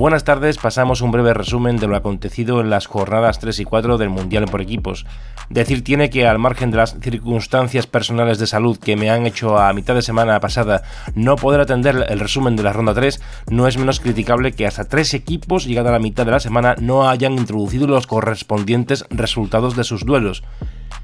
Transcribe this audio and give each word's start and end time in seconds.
Buenas 0.00 0.24
tardes, 0.24 0.56
pasamos 0.56 1.02
un 1.02 1.10
breve 1.10 1.34
resumen 1.34 1.76
de 1.76 1.86
lo 1.86 1.94
acontecido 1.94 2.62
en 2.62 2.70
las 2.70 2.86
jornadas 2.86 3.38
3 3.38 3.60
y 3.60 3.64
4 3.64 3.98
del 3.98 4.08
Mundial 4.08 4.46
por 4.46 4.62
equipos. 4.62 5.04
Decir 5.50 5.84
tiene 5.84 6.08
que 6.08 6.26
al 6.26 6.38
margen 6.38 6.70
de 6.70 6.78
las 6.78 6.96
circunstancias 7.02 7.86
personales 7.86 8.38
de 8.38 8.46
salud 8.46 8.78
que 8.78 8.96
me 8.96 9.10
han 9.10 9.26
hecho 9.26 9.58
a 9.58 9.70
mitad 9.74 9.94
de 9.94 10.00
semana 10.00 10.40
pasada 10.40 10.84
no 11.14 11.36
poder 11.36 11.60
atender 11.60 12.06
el 12.08 12.18
resumen 12.18 12.56
de 12.56 12.62
la 12.62 12.72
ronda 12.72 12.94
3, 12.94 13.20
no 13.50 13.68
es 13.68 13.76
menos 13.76 14.00
criticable 14.00 14.52
que 14.52 14.66
hasta 14.66 14.88
tres 14.88 15.12
equipos 15.12 15.66
llegada 15.66 15.90
a 15.90 15.92
la 15.92 15.98
mitad 15.98 16.24
de 16.24 16.32
la 16.32 16.40
semana 16.40 16.76
no 16.80 17.06
hayan 17.06 17.34
introducido 17.34 17.86
los 17.86 18.06
correspondientes 18.06 19.04
resultados 19.10 19.76
de 19.76 19.84
sus 19.84 20.06
duelos. 20.06 20.42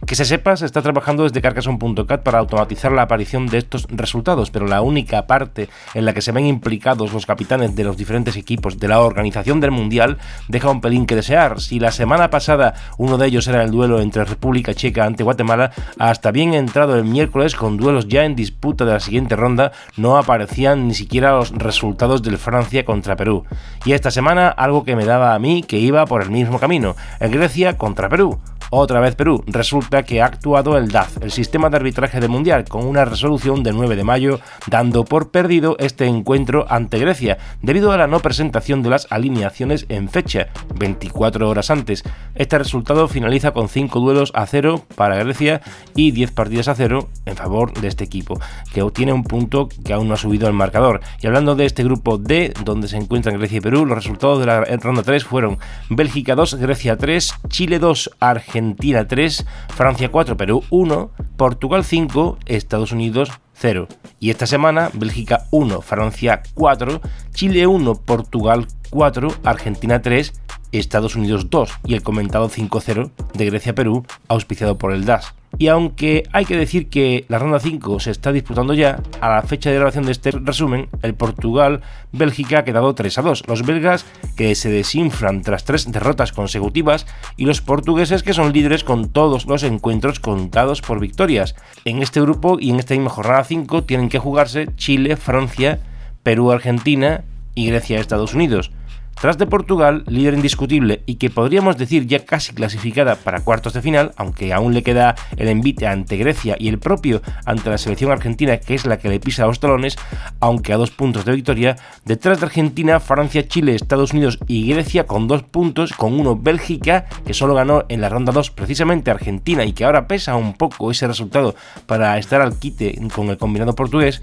Que 0.06 0.14
se 0.14 0.24
sepa, 0.24 0.56
se 0.56 0.66
está 0.66 0.82
trabajando 0.82 1.24
desde 1.24 1.40
Carcassonne.cat 1.40 2.22
para 2.22 2.38
automatizar 2.38 2.92
la 2.92 3.02
aparición 3.02 3.46
de 3.46 3.58
estos 3.58 3.86
resultados, 3.88 4.50
pero 4.50 4.66
la 4.66 4.82
única 4.82 5.26
parte 5.26 5.68
en 5.94 6.04
la 6.04 6.12
que 6.12 6.22
se 6.22 6.32
ven 6.32 6.46
implicados 6.46 7.12
los 7.12 7.26
capitanes 7.26 7.74
de 7.74 7.82
los 7.82 7.96
diferentes 7.96 8.36
equipos 8.36 8.78
de 8.78 8.88
la 8.88 9.00
organización 9.00 9.58
del 9.58 9.70
Mundial 9.70 10.18
deja 10.48 10.70
un 10.70 10.80
pelín 10.80 11.06
que 11.06 11.16
desear. 11.16 11.60
Si 11.60 11.80
la 11.80 11.92
semana 11.92 12.30
pasada 12.30 12.74
uno 12.98 13.18
de 13.18 13.26
ellos 13.26 13.48
era 13.48 13.62
el 13.62 13.70
duelo 13.70 14.00
entre 14.00 14.24
República 14.24 14.74
Checa 14.74 15.04
ante 15.04 15.24
Guatemala, 15.24 15.72
hasta 15.98 16.30
bien 16.30 16.54
entrado 16.54 16.94
el 16.96 17.04
miércoles 17.04 17.54
con 17.56 17.76
duelos 17.76 18.06
ya 18.06 18.24
en 18.24 18.36
disputa 18.36 18.84
de 18.84 18.92
la 18.92 19.00
siguiente 19.00 19.34
ronda, 19.34 19.72
no 19.96 20.18
aparecían 20.18 20.88
ni 20.88 20.94
siquiera 20.94 21.32
los 21.32 21.50
resultados 21.50 22.22
del 22.22 22.38
Francia 22.38 22.84
contra 22.84 23.16
Perú. 23.16 23.44
Y 23.84 23.92
esta 23.92 24.10
semana 24.10 24.48
algo 24.48 24.84
que 24.84 24.94
me 24.94 25.04
daba 25.04 25.34
a 25.34 25.38
mí 25.38 25.62
que 25.62 25.78
iba 25.78 26.04
por 26.06 26.22
el 26.22 26.30
mismo 26.30 26.58
camino, 26.58 26.96
el 27.18 27.30
Grecia 27.30 27.76
contra 27.76 28.08
Perú. 28.08 28.38
Otra 28.70 28.98
vez 28.98 29.14
Perú. 29.14 29.44
Resulta 29.46 30.02
que 30.02 30.20
ha 30.20 30.26
actuado 30.26 30.76
el 30.76 30.88
DAF, 30.88 31.22
el 31.22 31.30
sistema 31.30 31.70
de 31.70 31.76
arbitraje 31.76 32.18
del 32.18 32.30
Mundial, 32.30 32.64
con 32.64 32.84
una 32.84 33.04
resolución 33.04 33.62
del 33.62 33.76
9 33.76 33.94
de 33.94 34.02
mayo, 34.02 34.40
dando 34.66 35.04
por 35.04 35.30
perdido 35.30 35.76
este 35.78 36.06
encuentro 36.06 36.66
ante 36.68 36.98
Grecia, 36.98 37.38
debido 37.62 37.92
a 37.92 37.96
la 37.96 38.08
no 38.08 38.18
presentación 38.18 38.82
de 38.82 38.90
las 38.90 39.06
alineaciones 39.10 39.86
en 39.88 40.08
fecha, 40.08 40.48
24 40.74 41.48
horas 41.48 41.70
antes. 41.70 42.02
Este 42.34 42.58
resultado 42.58 43.06
finaliza 43.06 43.52
con 43.52 43.68
5 43.68 44.00
duelos 44.00 44.32
a 44.34 44.46
0 44.46 44.84
para 44.96 45.16
Grecia 45.16 45.60
y 45.94 46.10
10 46.10 46.32
partidas 46.32 46.66
a 46.66 46.74
0 46.74 47.08
en 47.24 47.36
favor 47.36 47.72
de 47.72 47.86
este 47.86 48.02
equipo, 48.02 48.40
que 48.72 48.82
obtiene 48.82 49.12
un 49.12 49.22
punto 49.22 49.68
que 49.84 49.92
aún 49.92 50.08
no 50.08 50.14
ha 50.14 50.18
subido 50.18 50.48
al 50.48 50.54
marcador. 50.54 51.00
Y 51.20 51.28
hablando 51.28 51.54
de 51.54 51.66
este 51.66 51.84
grupo 51.84 52.18
D, 52.18 52.52
donde 52.64 52.88
se 52.88 52.96
encuentran 52.96 53.38
Grecia 53.38 53.58
y 53.58 53.60
Perú, 53.60 53.86
los 53.86 53.96
resultados 53.96 54.40
de 54.40 54.46
la 54.46 54.64
ronda 54.64 55.04
3 55.04 55.24
fueron 55.24 55.58
Bélgica 55.88 56.34
2, 56.34 56.56
Grecia 56.56 56.96
3, 56.96 57.32
Chile 57.48 57.78
2, 57.78 58.10
Argentina 58.18 58.55
Argentina 58.56 59.06
3, 59.06 59.46
Francia 59.68 60.08
4, 60.10 60.38
Perú 60.38 60.64
1, 60.70 61.10
Portugal 61.36 61.84
5, 61.84 62.38
Estados 62.46 62.90
Unidos 62.90 63.30
0. 63.52 63.86
Y 64.18 64.30
esta 64.30 64.46
semana, 64.46 64.90
Bélgica 64.94 65.44
1, 65.50 65.82
Francia 65.82 66.42
4, 66.54 67.02
Chile 67.34 67.66
1, 67.66 67.94
Portugal 67.96 68.66
4, 68.88 69.28
Argentina 69.44 70.00
3, 70.00 70.32
Estados 70.72 71.16
Unidos 71.16 71.50
2 71.50 71.70
y 71.84 71.92
el 71.92 72.02
comentado 72.02 72.48
5-0 72.48 73.10
de 73.34 73.44
Grecia-Perú, 73.44 74.06
auspiciado 74.26 74.78
por 74.78 74.92
el 74.92 75.04
DAS. 75.04 75.34
Y 75.58 75.68
aunque 75.68 76.24
hay 76.32 76.44
que 76.44 76.56
decir 76.56 76.88
que 76.88 77.24
la 77.28 77.38
ronda 77.38 77.60
5 77.60 78.00
se 78.00 78.10
está 78.10 78.32
disputando 78.32 78.74
ya, 78.74 79.00
a 79.20 79.30
la 79.30 79.42
fecha 79.42 79.70
de 79.70 79.76
grabación 79.76 80.04
de 80.04 80.12
este 80.12 80.30
resumen, 80.30 80.88
el 81.02 81.14
Portugal-Bélgica 81.14 82.58
ha 82.58 82.64
quedado 82.64 82.94
3 82.94 83.18
a 83.18 83.22
2. 83.22 83.48
Los 83.48 83.64
belgas 83.64 84.04
que 84.36 84.54
se 84.54 84.70
desinfran 84.70 85.40
tras 85.42 85.64
tres 85.64 85.90
derrotas 85.90 86.32
consecutivas 86.32 87.06
y 87.36 87.46
los 87.46 87.62
portugueses 87.62 88.22
que 88.22 88.34
son 88.34 88.52
líderes 88.52 88.84
con 88.84 89.08
todos 89.08 89.46
los 89.46 89.62
encuentros 89.62 90.20
contados 90.20 90.82
por 90.82 91.00
victorias. 91.00 91.54
En 91.84 92.02
este 92.02 92.20
grupo 92.20 92.58
y 92.60 92.70
en 92.70 92.78
esta 92.78 92.94
misma 92.94 93.10
jornada 93.10 93.44
5 93.44 93.84
tienen 93.84 94.10
que 94.10 94.18
jugarse 94.18 94.68
Chile, 94.76 95.16
Francia, 95.16 95.80
Perú-Argentina 96.22 97.24
y 97.54 97.68
Grecia-Estados 97.68 98.34
Unidos. 98.34 98.72
Tras 99.18 99.38
de 99.38 99.46
Portugal, 99.46 100.04
líder 100.06 100.34
indiscutible 100.34 101.02
y 101.06 101.14
que 101.14 101.30
podríamos 101.30 101.78
decir 101.78 102.06
ya 102.06 102.26
casi 102.26 102.52
clasificada 102.52 103.16
para 103.16 103.40
cuartos 103.40 103.72
de 103.72 103.80
final, 103.80 104.12
aunque 104.16 104.52
aún 104.52 104.74
le 104.74 104.82
queda 104.82 105.14
el 105.38 105.48
envite 105.48 105.86
ante 105.86 106.18
Grecia 106.18 106.54
y 106.58 106.68
el 106.68 106.78
propio 106.78 107.22
ante 107.46 107.70
la 107.70 107.78
selección 107.78 108.12
argentina, 108.12 108.58
que 108.58 108.74
es 108.74 108.84
la 108.84 108.98
que 108.98 109.08
le 109.08 109.18
pisa 109.18 109.46
los 109.46 109.58
talones, 109.58 109.96
aunque 110.40 110.74
a 110.74 110.76
dos 110.76 110.90
puntos 110.90 111.24
de 111.24 111.32
victoria, 111.32 111.76
detrás 112.04 112.40
de 112.40 112.46
Argentina, 112.46 113.00
Francia, 113.00 113.48
Chile, 113.48 113.74
Estados 113.74 114.12
Unidos 114.12 114.38
y 114.46 114.68
Grecia 114.68 115.06
con 115.06 115.28
dos 115.28 115.42
puntos, 115.42 115.94
con 115.94 116.12
uno 116.20 116.36
Bélgica, 116.36 117.06
que 117.24 117.32
solo 117.32 117.54
ganó 117.54 117.84
en 117.88 118.02
la 118.02 118.10
ronda 118.10 118.32
2 118.32 118.50
precisamente 118.50 119.10
Argentina 119.10 119.64
y 119.64 119.72
que 119.72 119.86
ahora 119.86 120.08
pesa 120.08 120.36
un 120.36 120.52
poco 120.52 120.90
ese 120.90 121.06
resultado 121.06 121.54
para 121.86 122.18
estar 122.18 122.42
al 122.42 122.58
quite 122.58 122.98
con 123.14 123.30
el 123.30 123.38
combinado 123.38 123.74
portugués, 123.74 124.20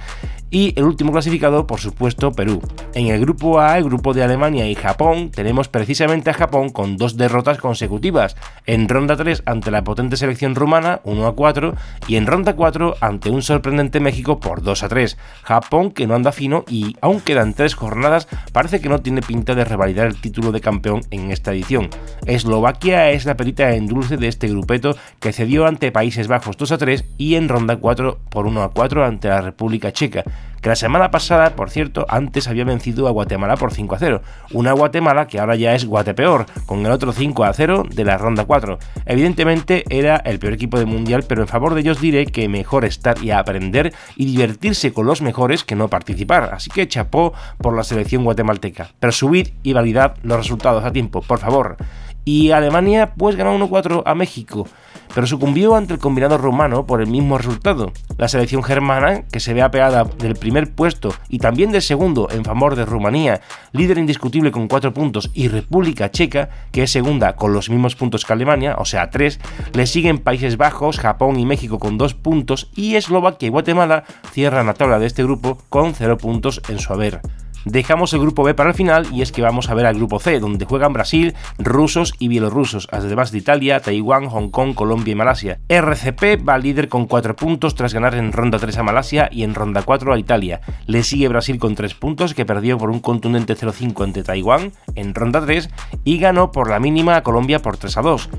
y 0.54 0.72
el 0.78 0.86
último 0.86 1.12
clasificado, 1.12 1.66
por 1.66 1.80
supuesto, 1.80 2.32
Perú. 2.32 2.62
En 2.94 3.08
el 3.08 3.20
grupo 3.20 3.60
A, 3.60 3.76
el 3.80 3.86
grupo 3.86 4.14
de 4.14 4.22
Alemania 4.22 4.70
y 4.70 4.76
Japón, 4.76 5.32
tenemos 5.32 5.68
precisamente 5.68 6.30
a 6.30 6.36
Japón 6.36 6.70
con 6.70 6.96
dos 6.96 7.18
derrotas 7.18 7.58
consecutivas. 7.58 8.36
En 8.68 8.88
ronda 8.88 9.18
3 9.18 9.42
ante 9.48 9.72
la 9.72 9.84
potente 9.84 10.16
selección 10.16 10.54
rumana, 10.54 11.02
1 11.06 11.26
a 11.26 11.34
4, 11.34 11.74
y 12.08 12.18
en 12.18 12.28
ronda 12.28 12.56
4 12.56 12.98
ante 13.02 13.32
un 13.32 13.42
sorprendente 13.42 14.00
México 14.00 14.40
por 14.40 14.62
2 14.62 14.84
a 14.84 14.90
3. 14.90 15.18
Japón 15.42 15.90
que 15.90 16.06
no 16.06 16.14
anda 16.14 16.32
fino 16.32 16.66
y 16.70 16.98
aún 17.02 17.20
quedan 17.20 17.56
tres 17.56 17.74
jornadas, 17.74 18.28
parece 18.52 18.80
que 18.80 18.90
no 18.90 19.02
tiene 19.02 19.24
pinta 19.24 19.56
de 19.56 19.66
revalidar 19.66 20.06
el 20.06 20.22
título 20.22 20.52
de 20.52 20.62
campeón 20.62 21.02
en 21.10 21.32
esta 21.32 21.52
edición. 21.52 21.90
Eslovaquia 22.28 23.10
es 23.10 23.26
la 23.26 23.36
perita 23.36 23.74
en 23.74 23.88
dulce 23.88 24.18
de 24.18 24.28
este 24.28 24.50
grupeto 24.50 24.96
que 25.20 25.34
cedió 25.34 25.66
ante 25.66 25.92
Países 25.92 26.28
Bajos 26.28 26.58
2 26.58 26.74
a 26.74 26.78
3 26.78 27.06
y 27.18 27.34
en 27.34 27.50
ronda 27.50 27.78
4 27.78 28.20
por 28.30 28.46
1 28.46 28.62
a 28.62 28.70
4 28.70 29.04
ante 29.04 29.30
la 29.30 29.42
República 29.42 29.92
Checa 29.92 30.24
que 30.64 30.70
la 30.70 30.78
semana 30.78 31.12
pasada, 31.12 31.58
por 31.58 31.70
cierto, 31.70 32.06
antes 32.08 32.48
había 32.48 32.64
vencido 32.64 33.10
a 33.10 33.12
Guatemala 33.12 33.58
por 33.58 33.74
5 33.74 33.96
a 33.96 34.00
0. 34.00 34.22
Una 34.54 34.72
Guatemala 34.72 35.28
que 35.28 35.42
ahora 35.42 35.58
ya 35.58 35.76
es 35.76 35.86
Guatepeor, 35.86 36.46
con 36.66 36.86
el 36.86 36.92
otro 36.94 37.12
5 37.12 37.44
a 37.44 37.52
0 37.52 37.84
de 37.94 38.06
la 38.06 38.18
ronda 38.18 38.46
4. 38.46 38.80
Evidentemente 39.06 39.84
era 39.90 40.16
el 40.16 40.40
peor 40.40 40.54
equipo 40.54 40.78
del 40.78 40.88
mundial, 40.88 41.26
pero 41.28 41.42
en 41.42 41.50
favor 41.50 41.74
de 41.74 41.82
ellos 41.82 42.00
diré 42.00 42.26
que 42.28 42.48
mejor 42.48 42.86
estar 42.86 43.22
y 43.22 43.32
aprender 43.32 43.94
y 44.16 44.26
divertirse 44.26 44.94
con 44.94 45.06
los 45.06 45.22
mejores 45.22 45.66
que 45.66 45.76
no 45.76 45.90
participar. 45.90 46.52
Así 46.54 46.70
que 46.70 46.88
chapó 46.88 47.34
por 47.58 47.76
la 47.76 47.84
selección 47.84 48.24
guatemalteca. 48.24 48.92
Pero 49.02 49.12
subid 49.12 49.50
y 49.64 49.74
validad 49.74 50.16
los 50.24 50.38
resultados 50.38 50.86
a 50.86 50.94
tiempo, 50.94 51.22
por 51.22 51.40
favor. 51.40 51.76
Y 52.24 52.52
Alemania 52.52 53.14
pues 53.18 53.36
ganó 53.36 53.58
1-4 53.58 54.04
a 54.06 54.16
México 54.16 54.66
pero 55.14 55.28
sucumbió 55.28 55.76
ante 55.76 55.94
el 55.94 56.00
combinado 56.00 56.38
romano 56.38 56.86
por 56.86 57.02
el 57.02 57.08
mismo 57.08 57.38
resultado. 57.38 57.92
La 58.18 58.28
selección 58.28 58.64
germana, 58.64 59.24
que 59.24 59.40
se 59.40 59.54
ve 59.54 59.62
apeada 59.62 60.04
del 60.04 60.36
primer 60.36 60.74
puesto 60.74 61.14
y 61.30 61.40
también 61.40 61.72
del 61.72 61.82
segundo 61.82 62.30
en 62.32 62.44
favor 62.44 62.76
de 62.76 62.86
Rumanía, 62.86 63.42
líder 63.72 63.98
indiscutible 63.98 64.52
con 64.52 64.68
4 64.68 64.94
puntos, 64.94 65.32
y 65.34 65.48
República 65.48 66.12
Checa, 66.12 66.50
que 66.72 66.84
es 66.84 66.92
segunda 66.92 67.36
con 67.36 67.54
los 67.54 67.70
mismos 67.70 67.96
puntos 67.96 68.26
que 68.26 68.34
Alemania, 68.34 68.76
o 68.78 68.86
sea 68.86 69.10
3, 69.10 69.40
le 69.74 69.88
siguen 69.88 70.20
Países 70.20 70.58
Bajos, 70.58 71.00
Japón 71.00 71.40
y 71.40 71.46
México 71.46 71.80
con 71.80 71.98
2 71.98 72.14
puntos, 72.14 72.70
y 72.76 72.96
Eslovaquia 72.96 73.48
y 73.48 73.50
Guatemala 73.50 74.04
cierran 74.32 74.68
la 74.68 74.74
tabla 74.74 75.00
de 75.00 75.08
este 75.08 75.24
grupo 75.24 75.58
con 75.70 75.94
0 75.94 76.18
puntos 76.18 76.62
en 76.70 76.80
su 76.80 76.94
haber. 76.94 77.22
Dejamos 77.66 78.14
el 78.14 78.20
grupo 78.20 78.44
B 78.44 78.54
para 78.54 78.70
el 78.70 78.76
final 78.76 79.08
y 79.12 79.22
es 79.22 79.32
que 79.32 79.42
vamos 79.42 79.70
a 79.70 79.74
ver 79.74 79.86
al 79.86 79.96
grupo 79.96 80.20
C, 80.20 80.40
donde 80.40 80.66
juegan 80.66 80.94
Brasil, 80.94 81.34
rusos 81.58 82.14
y 82.20 82.28
bielorrusos, 82.28 82.88
además 82.92 83.32
de 83.32 83.38
Italia, 83.38 83.80
Taiwán, 83.80 84.28
Hong 84.28 84.50
Kong, 84.50 84.74
Colombia 84.74 85.12
y 85.12 85.16
Malasia. 85.16 85.60
RCP 85.70 86.48
va 86.48 86.58
líder 86.58 86.90
con 86.90 87.06
4 87.06 87.36
puntos 87.36 87.76
tras 87.76 87.94
ganar 87.94 88.16
en 88.16 88.32
ronda 88.32 88.60
3 88.60 88.78
a 88.78 88.84
Malasia 88.84 89.30
y 89.32 89.44
en 89.44 89.54
ronda 89.54 89.84
4 89.84 90.14
a 90.14 90.20
Italia. 90.20 90.62
Le 90.88 91.04
sigue 91.04 91.28
Brasil 91.28 91.60
con 91.60 91.76
3 91.76 91.94
puntos, 91.94 92.34
que 92.34 92.46
perdió 92.46 92.78
por 92.78 92.90
un 92.90 93.00
contundente 93.00 93.56
0-5 93.56 94.04
ante 94.04 94.24
Taiwán 94.24 94.72
en 94.96 95.14
ronda 95.14 95.42
3 95.42 95.70
y 96.04 96.18
ganó 96.20 96.52
por 96.52 96.70
la 96.70 96.80
mínima 96.80 97.16
a 97.18 97.24
Colombia 97.24 97.60
por 97.60 97.78
3 97.78 97.98
a 97.98 98.02
2. 98.02 98.30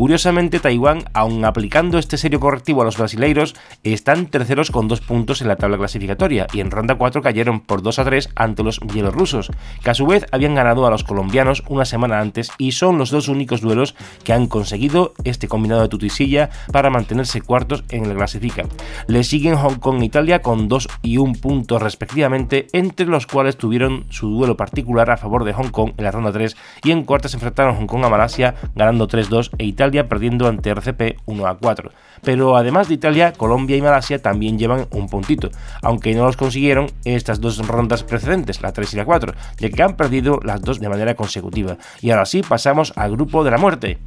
Curiosamente, 0.00 0.60
Taiwán, 0.60 1.04
aun 1.12 1.44
aplicando 1.44 1.98
este 1.98 2.16
serio 2.16 2.40
correctivo 2.40 2.80
a 2.80 2.86
los 2.86 2.96
brasileiros, 2.96 3.54
están 3.84 4.28
terceros 4.28 4.70
con 4.70 4.88
dos 4.88 5.02
puntos 5.02 5.42
en 5.42 5.48
la 5.48 5.56
tabla 5.56 5.76
clasificatoria 5.76 6.46
y 6.54 6.60
en 6.60 6.70
ronda 6.70 6.94
4 6.94 7.20
cayeron 7.20 7.60
por 7.60 7.82
2 7.82 7.98
a 7.98 8.04
3 8.06 8.30
ante 8.34 8.62
los 8.62 8.80
bielorrusos, 8.80 9.50
que 9.84 9.90
a 9.90 9.94
su 9.94 10.06
vez 10.06 10.24
habían 10.32 10.54
ganado 10.54 10.86
a 10.86 10.90
los 10.90 11.04
colombianos 11.04 11.64
una 11.68 11.84
semana 11.84 12.18
antes 12.18 12.50
y 12.56 12.72
son 12.72 12.96
los 12.96 13.10
dos 13.10 13.28
únicos 13.28 13.60
duelos 13.60 13.94
que 14.24 14.32
han 14.32 14.46
conseguido 14.46 15.12
este 15.24 15.48
combinado 15.48 15.82
de 15.82 15.90
tutisilla 15.90 16.48
para 16.72 16.88
mantenerse 16.88 17.42
cuartos 17.42 17.84
en 17.90 18.08
la 18.08 18.14
clasifica. 18.14 18.64
Le 19.06 19.22
siguen 19.22 19.56
Hong 19.56 19.80
Kong 19.80 20.00
e 20.00 20.06
Italia 20.06 20.40
con 20.40 20.66
2 20.66 20.88
y 21.02 21.18
1 21.18 21.34
puntos 21.42 21.82
respectivamente, 21.82 22.68
entre 22.72 23.04
los 23.04 23.26
cuales 23.26 23.58
tuvieron 23.58 24.06
su 24.08 24.30
duelo 24.30 24.56
particular 24.56 25.10
a 25.10 25.18
favor 25.18 25.44
de 25.44 25.52
Hong 25.52 25.68
Kong 25.68 25.92
en 25.98 26.04
la 26.04 26.10
ronda 26.10 26.32
3 26.32 26.56
y 26.84 26.90
en 26.90 27.04
cuartas 27.04 27.34
enfrentaron 27.34 27.76
Hong 27.76 27.86
Kong 27.86 28.06
a 28.06 28.08
Malasia 28.08 28.54
ganando 28.74 29.06
3-2 29.06 29.50
e 29.58 29.66
Italia 29.66 29.89
perdiendo 30.08 30.48
ante 30.48 30.70
RCP 30.70 31.18
1-4. 31.26 31.90
Pero 32.22 32.56
además 32.56 32.88
de 32.88 32.94
Italia, 32.94 33.32
Colombia 33.32 33.76
y 33.76 33.82
Malasia 33.82 34.20
también 34.20 34.58
llevan 34.58 34.86
un 34.90 35.08
puntito, 35.08 35.50
aunque 35.82 36.14
no 36.14 36.24
los 36.24 36.36
consiguieron 36.36 36.86
estas 37.04 37.40
dos 37.40 37.66
rondas 37.66 38.02
precedentes, 38.02 38.62
la 38.62 38.72
3 38.72 38.94
y 38.94 38.96
la 38.96 39.04
4, 39.04 39.34
ya 39.58 39.70
que 39.70 39.82
han 39.82 39.96
perdido 39.96 40.40
las 40.42 40.60
dos 40.60 40.80
de 40.80 40.88
manera 40.88 41.14
consecutiva. 41.14 41.76
Y 42.00 42.10
ahora 42.10 42.26
sí, 42.26 42.42
pasamos 42.42 42.92
al 42.96 43.12
grupo 43.12 43.44
de 43.44 43.50
la 43.50 43.58
muerte. 43.58 43.98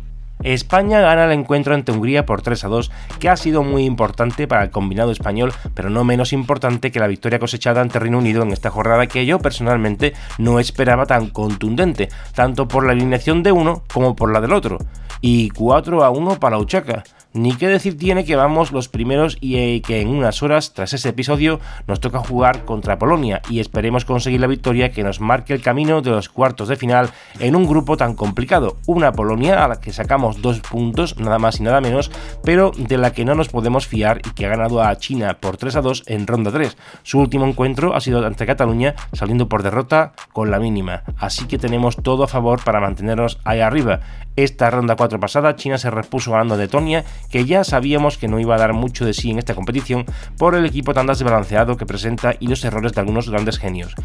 España 0.42 1.00
gana 1.00 1.26
el 1.26 1.32
encuentro 1.32 1.74
ante 1.74 1.94
Hungría 1.94 2.26
por 2.26 2.42
3 2.42 2.66
a 2.66 2.68
2, 2.68 2.92
que 3.20 3.30
ha 3.30 3.38
sido 3.38 3.64
muy 3.64 3.86
importante 3.86 4.46
para 4.46 4.64
el 4.64 4.72
combinado 4.72 5.12
español, 5.12 5.54
pero 5.74 5.90
no 5.90 6.04
menos 6.04 6.34
importante 6.34 6.92
que 6.92 7.00
la 7.00 7.08
victoria 7.08 7.40
cosechada 7.40 7.80
ante 7.80 8.00
Reino 8.00 8.18
Unido 8.18 8.44
en 8.44 8.52
esta 8.52 8.70
jornada 8.70 9.08
que 9.08 9.26
yo 9.26 9.40
personalmente 9.40 10.14
no 10.38 10.60
esperaba 10.60 11.06
tan 11.06 11.30
contundente, 11.30 12.10
tanto 12.36 12.68
por 12.68 12.86
la 12.86 12.92
alineación 12.92 13.42
de 13.42 13.54
uno 13.54 13.84
como 13.94 14.16
por 14.18 14.34
la 14.34 14.42
del 14.42 14.54
otro. 14.54 14.80
Y 15.25 15.52
4 15.52 16.04
a 16.04 16.10
1 16.10 16.38
para 16.38 16.58
Uchaca. 16.58 17.02
Ni 17.36 17.56
qué 17.56 17.68
decir 17.68 17.98
tiene 17.98 18.26
que 18.26 18.36
vamos 18.36 18.72
los 18.72 18.90
primeros 18.90 19.38
y 19.42 19.58
eh, 19.58 19.82
que 19.82 20.02
en 20.02 20.10
unas 20.10 20.44
horas 20.44 20.74
tras 20.74 20.94
ese 20.94 21.10
episodio 21.10 21.60
nos 21.88 22.00
toca 22.00 22.20
jugar 22.20 22.64
contra 22.64 23.00
Polonia 23.00 23.42
y 23.50 23.60
esperemos 23.60 24.06
conseguir 24.06 24.40
la 24.40 24.46
victoria 24.46 24.92
que 24.92 25.04
nos 25.04 25.20
marque 25.20 25.54
el 25.54 25.62
camino 25.64 26.04
de 26.04 26.12
los 26.12 26.30
cuartos 26.30 26.68
de 26.68 26.76
final 26.76 27.10
en 27.40 27.56
un 27.56 27.68
grupo 27.68 27.98
tan 27.98 28.14
complicado. 28.14 28.78
Una 28.86 29.14
Polonia 29.14 29.66
a 29.66 29.68
la 29.68 29.80
que 29.80 29.92
sacamos 29.92 30.44
dos 30.44 30.60
puntos, 30.60 31.18
nada 31.18 31.40
más 31.40 31.60
y 31.60 31.64
nada 31.64 31.82
menos, 31.82 32.12
pero 32.44 32.72
de 32.78 33.00
la 33.00 33.14
que 33.14 33.26
no 33.26 33.34
nos 33.34 33.50
podemos 33.50 33.88
fiar 33.88 34.22
y 34.28 34.30
que 34.36 34.46
ha 34.46 34.50
ganado 34.50 34.84
a 34.84 34.96
China 34.98 35.38
por 35.40 35.58
3 35.58 35.76
a 35.78 35.82
2 35.82 36.04
en 36.06 36.28
ronda 36.28 36.52
3. 36.52 36.78
Su 37.02 37.20
último 37.20 37.48
encuentro 37.48 37.96
ha 37.96 38.00
sido 38.00 38.24
ante 38.24 38.46
Cataluña 38.46 38.94
saliendo 39.12 39.50
por 39.50 39.64
derrota 39.64 40.14
con 40.34 40.52
la 40.52 40.60
mínima, 40.60 41.02
así 41.18 41.46
que 41.46 41.58
tenemos 41.58 41.98
todo 41.98 42.26
a 42.26 42.28
favor 42.28 42.64
para 42.64 42.80
mantenernos 42.80 43.40
ahí 43.44 43.60
arriba. 43.60 44.02
Esta 44.36 44.70
ronda 44.70 44.96
4 44.96 45.20
pasada, 45.20 45.56
China 45.56 45.78
se 45.78 45.92
repuso 45.92 46.32
ganando 46.32 46.58
de 46.58 46.64
Letonia, 46.64 47.06
que 47.30 47.46
ya 47.46 47.64
sabíamos 47.64 48.18
que 48.18 48.28
no 48.28 48.40
iba 48.40 48.56
a 48.56 48.60
dar 48.60 48.74
mucho 48.74 49.06
de 49.06 49.14
sí 49.14 49.31
en 49.31 49.40
esta 49.40 49.56
competición 49.56 50.06
por 50.38 50.56
el 50.56 50.66
equipo 50.66 50.94
tan 50.94 51.08
desbalanceado 51.08 51.78
que 51.78 51.86
presenta 51.86 52.36
y 52.40 52.48
los 52.48 52.64
errores 52.64 52.94
de 52.94 53.02
algunos 53.02 53.30
grandes 53.30 53.58
genios. 53.58 53.96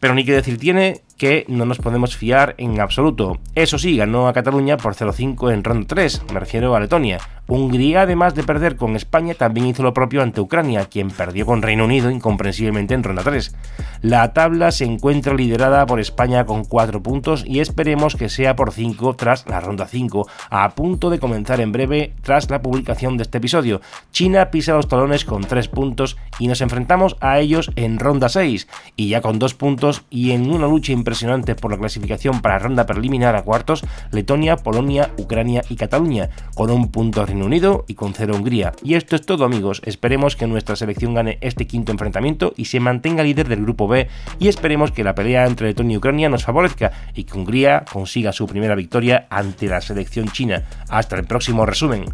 Pero 0.00 0.14
ni 0.14 0.24
que 0.24 0.32
decir 0.32 0.58
tiene 0.58 1.02
que 1.18 1.44
no 1.48 1.66
nos 1.66 1.78
podemos 1.78 2.16
fiar 2.16 2.54
en 2.56 2.80
absoluto. 2.80 3.38
Eso 3.54 3.78
sí, 3.78 3.98
ganó 3.98 4.28
a 4.28 4.32
Cataluña 4.32 4.78
por 4.78 4.94
0-5 4.94 5.52
en 5.52 5.62
ronda 5.62 5.86
3, 5.86 6.22
me 6.32 6.40
refiero 6.40 6.74
a 6.74 6.80
Letonia. 6.80 7.18
Hungría, 7.50 8.02
además 8.02 8.36
de 8.36 8.44
perder 8.44 8.76
con 8.76 8.94
España, 8.94 9.34
también 9.34 9.66
hizo 9.66 9.82
lo 9.82 9.92
propio 9.92 10.22
ante 10.22 10.40
Ucrania, 10.40 10.84
quien 10.84 11.10
perdió 11.10 11.46
con 11.46 11.62
Reino 11.62 11.84
Unido 11.84 12.08
incomprensiblemente 12.08 12.94
en 12.94 13.02
ronda 13.02 13.24
3. 13.24 13.56
La 14.02 14.32
tabla 14.32 14.70
se 14.70 14.84
encuentra 14.84 15.34
liderada 15.34 15.84
por 15.84 15.98
España 15.98 16.46
con 16.46 16.64
4 16.64 17.02
puntos 17.02 17.44
y 17.44 17.58
esperemos 17.58 18.14
que 18.14 18.28
sea 18.28 18.54
por 18.54 18.70
5 18.70 19.16
tras 19.16 19.48
la 19.48 19.58
ronda 19.58 19.88
5, 19.88 20.28
a 20.48 20.70
punto 20.76 21.10
de 21.10 21.18
comenzar 21.18 21.60
en 21.60 21.72
breve 21.72 22.14
tras 22.22 22.48
la 22.50 22.62
publicación 22.62 23.16
de 23.16 23.24
este 23.24 23.38
episodio. 23.38 23.80
China 24.12 24.52
pisa 24.52 24.74
los 24.74 24.86
talones 24.86 25.24
con 25.24 25.42
3 25.42 25.66
puntos 25.66 26.16
y 26.38 26.46
nos 26.46 26.60
enfrentamos 26.60 27.16
a 27.20 27.40
ellos 27.40 27.72
en 27.74 27.98
ronda 27.98 28.28
6, 28.28 28.68
y 28.94 29.08
ya 29.08 29.20
con 29.20 29.40
2 29.40 29.54
puntos 29.54 30.04
y 30.08 30.30
en 30.30 30.48
una 30.48 30.68
lucha 30.68 30.92
impresionante 30.92 31.56
por 31.56 31.72
la 31.72 31.78
clasificación 31.78 32.42
para 32.42 32.60
ronda 32.60 32.86
preliminar 32.86 33.34
a 33.34 33.42
cuartos, 33.42 33.84
Letonia, 34.12 34.54
Polonia, 34.54 35.10
Ucrania 35.18 35.62
y 35.68 35.74
Cataluña, 35.74 36.30
con 36.54 36.70
un 36.70 36.92
punto 36.92 37.20
Unido 37.42 37.84
y 37.88 37.94
con 37.94 38.14
cero 38.14 38.34
Hungría. 38.36 38.72
Y 38.82 38.94
esto 38.94 39.16
es 39.16 39.26
todo 39.26 39.44
amigos, 39.44 39.82
esperemos 39.84 40.36
que 40.36 40.46
nuestra 40.46 40.76
selección 40.76 41.14
gane 41.14 41.38
este 41.40 41.66
quinto 41.66 41.92
enfrentamiento 41.92 42.52
y 42.56 42.66
se 42.66 42.80
mantenga 42.80 43.22
líder 43.22 43.48
del 43.48 43.62
grupo 43.62 43.88
B 43.88 44.08
y 44.38 44.48
esperemos 44.48 44.92
que 44.92 45.04
la 45.04 45.14
pelea 45.14 45.46
entre 45.46 45.68
Letonia 45.68 45.94
y 45.94 45.98
Ucrania 45.98 46.28
nos 46.28 46.44
favorezca 46.44 46.92
y 47.14 47.24
que 47.24 47.36
Hungría 47.36 47.84
consiga 47.90 48.32
su 48.32 48.46
primera 48.46 48.74
victoria 48.74 49.26
ante 49.30 49.66
la 49.66 49.80
selección 49.80 50.28
china. 50.28 50.64
Hasta 50.88 51.16
el 51.16 51.24
próximo 51.24 51.66
resumen. 51.66 52.04